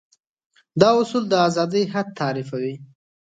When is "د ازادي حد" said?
1.29-2.07